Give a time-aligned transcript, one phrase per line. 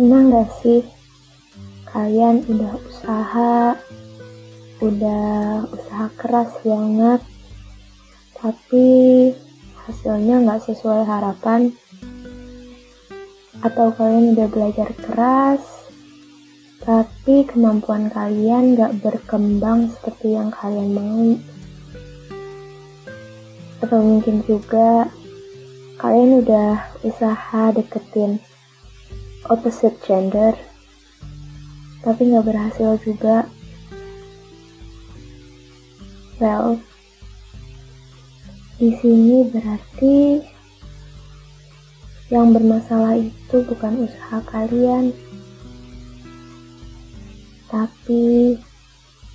[0.00, 0.80] Pernah gak sih
[1.92, 3.76] kalian udah usaha,
[4.80, 7.20] udah usaha keras banget,
[8.32, 8.88] tapi
[9.84, 11.76] hasilnya gak sesuai harapan?
[13.60, 15.60] Atau kalian udah belajar keras,
[16.80, 21.28] tapi kemampuan kalian gak berkembang seperti yang kalian mau?
[23.84, 25.12] Atau mungkin juga
[26.00, 28.40] kalian udah usaha deketin
[29.50, 30.54] opposite gender.
[32.06, 33.44] Tapi nggak berhasil juga.
[36.40, 36.80] Well
[38.80, 40.40] di sini berarti
[42.32, 45.12] yang bermasalah itu bukan usaha kalian.
[47.68, 48.56] Tapi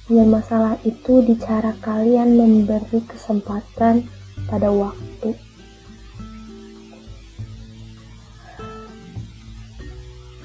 [0.09, 4.09] yang masalah itu di cara kalian memberi kesempatan
[4.49, 5.37] pada waktu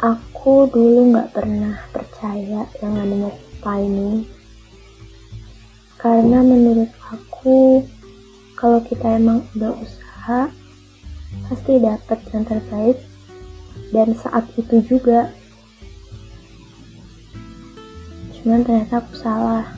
[0.01, 4.25] Aku dulu nggak pernah percaya yang namanya timing.
[6.01, 7.85] Karena menurut aku,
[8.57, 10.49] kalau kita emang udah usaha,
[11.45, 12.97] pasti dapat yang terbaik
[13.93, 15.29] dan saat itu juga.
[18.41, 19.69] Cuman ternyata aku salah.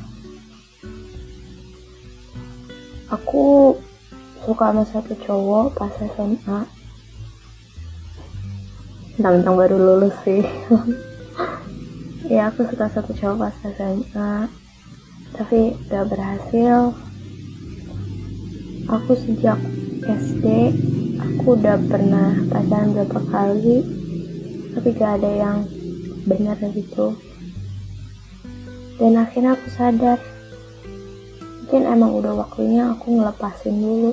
[3.11, 3.75] Aku
[4.47, 6.82] suka sama satu cowok pas SMA
[9.19, 10.43] tentang baru lulus sih.
[12.33, 14.49] Ya aku suka satu cowok pas SMA
[15.37, 16.97] tapi gak berhasil.
[18.89, 19.59] Aku sejak
[20.07, 20.47] SD
[21.19, 23.85] aku udah pernah pacaran berapa kali
[24.73, 25.59] tapi gak ada yang
[26.25, 27.19] benar gitu.
[28.97, 30.17] Dan akhirnya aku sadar
[31.59, 34.13] mungkin emang udah waktunya aku ngelepasin dulu.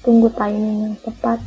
[0.00, 1.42] Tunggu timing yang tepat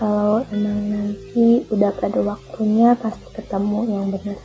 [0.00, 4.40] kalau emang nanti udah pada waktunya pasti ketemu yang benar.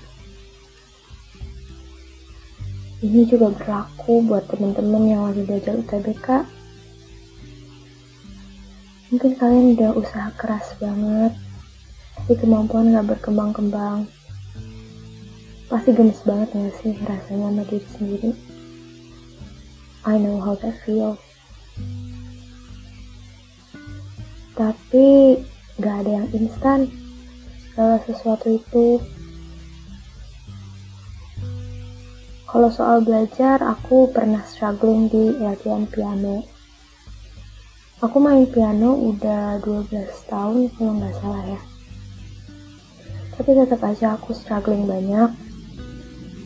[2.99, 6.27] Ini juga berlaku buat teman-teman yang lagi belajar UTBK
[9.15, 11.31] mungkin kalian udah usaha keras banget
[12.19, 14.11] tapi kemampuan gak berkembang-kembang.
[15.71, 18.31] Pasti gemes banget gak sih rasanya sama diri sendiri?
[20.03, 21.21] I know how that feels
[24.55, 25.35] tapi
[25.75, 26.87] gak ada yang instan
[27.75, 29.03] segala sesuatu itu.
[32.47, 36.47] Kalau soal belajar aku pernah struggling di latihan piano.
[37.99, 39.91] Aku main piano udah 12
[40.31, 41.59] tahun kalau nggak salah ya.
[43.35, 45.35] Tapi tetap aja aku struggling banyak.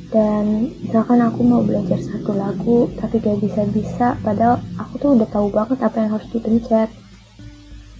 [0.09, 5.53] Dan misalkan aku mau belajar satu lagu tapi gak bisa-bisa padahal aku tuh udah tahu
[5.53, 6.89] banget apa yang harus dipencet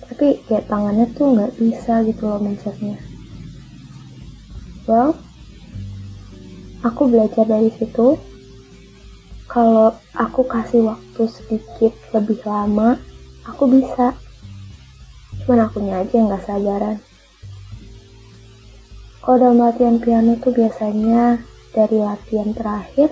[0.10, 2.98] tapi kayak tangannya tuh nggak bisa gitu loh mencetnya
[4.90, 5.14] well
[6.84, 8.16] aku belajar dari situ.
[9.50, 13.02] Kalau aku kasih waktu sedikit lebih lama
[13.50, 14.14] aku bisa.
[15.44, 16.98] Cuman akunya aja nggak sabaran.
[19.20, 21.42] Kalau dalam latihan piano tuh biasanya
[21.74, 23.10] dari latihan terakhir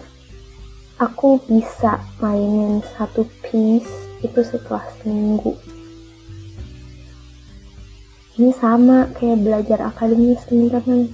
[0.97, 3.89] aku bisa mainin satu piece
[4.25, 5.53] itu setelah seminggu
[8.37, 11.09] ini sama kayak belajar akademis teman-teman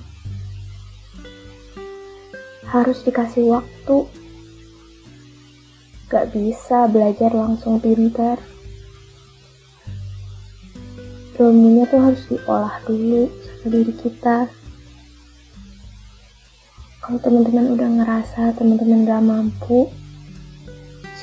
[2.68, 3.98] harus dikasih waktu.
[6.12, 8.38] Gak bisa belajar langsung pintar
[11.40, 14.38] ilmunya tuh harus diolah dulu sama diri kita.
[17.02, 19.90] Kalau teman-teman udah ngerasa teman-teman gak mampu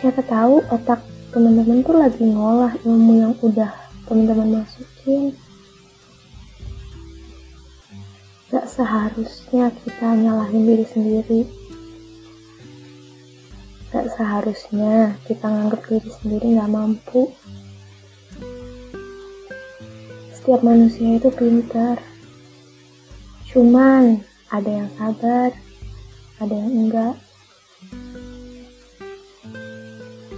[0.00, 3.69] siapa tahu otak teman-teman tuh lagi ngolah ilmu yang udah
[4.08, 5.37] teman-teman masukin
[8.50, 11.41] Gak seharusnya kita nyalahin diri sendiri.
[13.94, 17.31] Gak seharusnya kita nganggap diri sendiri gak mampu.
[20.35, 22.02] Setiap manusia itu pintar.
[23.55, 24.19] Cuman
[24.50, 25.55] ada yang sabar,
[26.43, 27.14] ada yang enggak.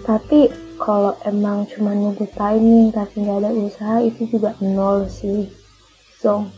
[0.04, 5.48] Tapi kalau emang cuma nunggu timing tapi nggak ada usaha itu juga nol sih.
[6.20, 6.50] So,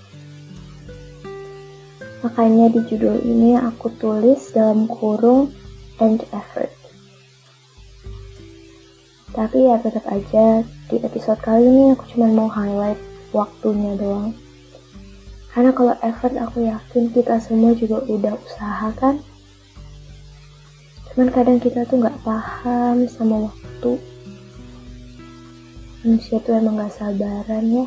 [2.25, 5.53] Makanya di judul ini aku tulis dalam kurung
[6.01, 6.73] and effort.
[9.37, 12.97] Tapi ya tetap aja di episode kali ini aku cuma mau highlight
[13.37, 14.33] waktunya doang.
[15.53, 19.21] Karena kalau effort aku yakin kita semua juga udah usaha kan.
[21.13, 24.01] Cuman kadang kita tuh nggak paham sama waktu.
[26.05, 27.87] Manusia tuh emang gak sabaran ya.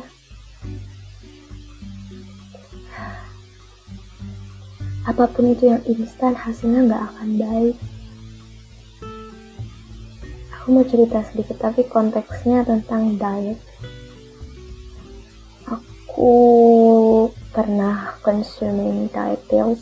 [5.08, 7.76] Apa pun itu yang instan hasilnya nggak akan baik.
[10.52, 13.56] Aku mau cerita sedikit tapi konteksnya tentang diet.
[15.64, 16.36] Aku
[17.56, 19.80] pernah consuming diet pills.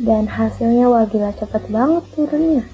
[0.00, 2.64] Dan hasilnya wah gila cepet banget turunnya.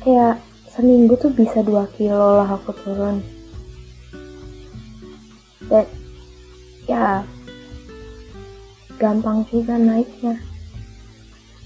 [0.00, 0.40] Kayak
[0.72, 3.20] seminggu tuh bisa 2 kilo lah aku turun.
[5.68, 5.84] Dan
[6.88, 7.20] ya
[9.00, 10.36] gampang juga naiknya.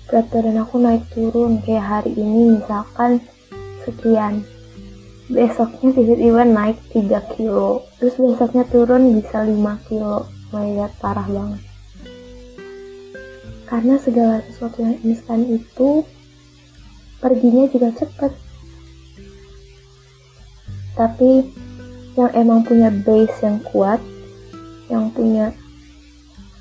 [0.06, 3.18] Berat badan aku naik turun kayak hari ini misalkan
[3.82, 4.46] sekian.
[5.26, 7.82] Besoknya tiba-tiba naik 3 kilo.
[7.98, 9.50] Terus besoknya turun bisa 5
[9.90, 10.30] kilo.
[10.54, 11.62] Melihat parah banget.
[13.66, 16.06] Karena segala sesuatu yang instan itu
[17.18, 18.32] perginya juga cepet.
[20.94, 21.42] Tapi
[22.14, 23.98] yang emang punya base yang kuat
[24.86, 25.50] yang punya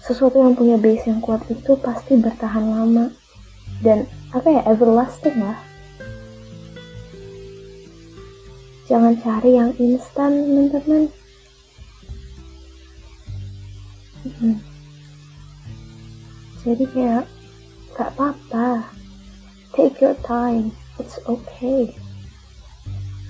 [0.04, 3.08] sesuatu yang punya base yang kuat itu pasti bertahan lama.
[3.80, 4.04] Dan
[4.36, 5.56] apa ya everlasting lah.
[8.92, 11.04] Jangan cari yang instan teman-teman.
[14.24, 14.56] Hmm.
[16.64, 17.24] jadi kayak
[17.92, 18.88] gak apa-apa.
[19.76, 20.72] Take your time.
[20.96, 21.92] It's okay.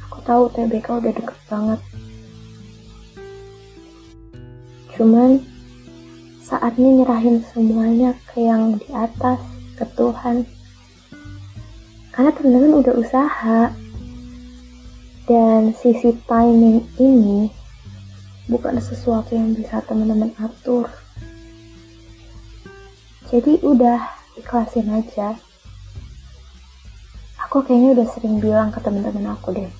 [0.05, 1.81] Aku tahu TBK udah deket banget.
[4.93, 5.41] Cuman
[6.43, 9.39] saatnya nyerahin semuanya ke yang di atas,
[9.79, 10.43] ke Tuhan.
[12.11, 13.71] Karena teman-teman udah usaha.
[15.23, 17.47] Dan sisi timing ini
[18.51, 20.91] bukan sesuatu yang bisa teman-teman atur.
[23.31, 24.03] Jadi udah
[24.35, 25.39] ikhlasin aja.
[27.47, 29.71] Aku kayaknya udah sering bilang ke teman-teman aku deh.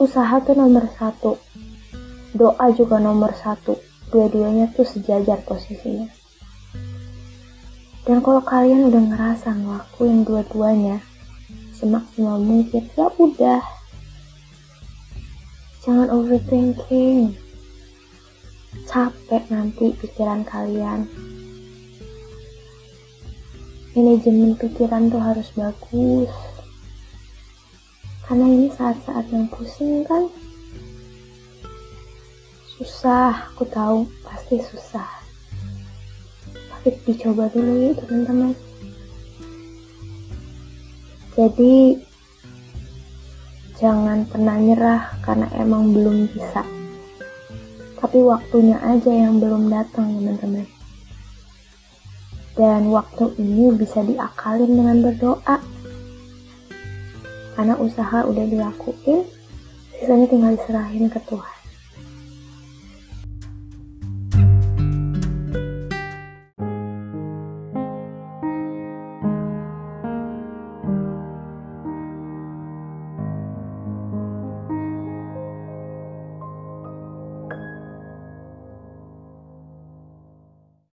[0.00, 1.36] Usaha tuh nomor satu.
[2.32, 6.10] Doa juga nomor satu dua-duanya tuh sejajar posisinya.
[8.04, 10.98] Dan kalau kalian udah ngerasa ngelakuin dua-duanya
[11.70, 13.62] semaksimal mungkin, ya udah.
[15.80, 17.38] Jangan overthinking.
[18.84, 21.08] Capek nanti pikiran kalian.
[23.96, 26.30] Manajemen pikiran tuh harus bagus.
[28.26, 30.30] Karena ini saat-saat yang pusing kan
[32.80, 35.04] susah aku tahu pasti susah.
[36.48, 38.56] Tapi dicoba dulu ya teman-teman.
[41.36, 42.00] Jadi
[43.76, 46.64] jangan pernah nyerah karena emang belum bisa.
[48.00, 50.64] Tapi waktunya aja yang belum datang teman-teman.
[52.56, 55.60] Dan waktu ini bisa diakalin dengan berdoa.
[57.60, 59.28] Karena usaha udah dilakuin
[60.00, 61.49] sisanya tinggal diserahin ke Tuhan